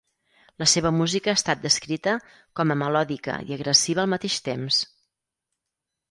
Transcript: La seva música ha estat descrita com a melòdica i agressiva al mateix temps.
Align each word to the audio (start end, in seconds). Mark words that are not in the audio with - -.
La 0.61 0.67
seva 0.69 0.91
música 0.99 1.31
ha 1.33 1.37
estat 1.39 1.59
descrita 1.65 2.13
com 2.59 2.73
a 2.73 2.77
melòdica 2.83 3.35
i 3.51 3.55
agressiva 3.57 4.05
al 4.05 4.09
mateix 4.15 4.39
temps. 4.49 4.81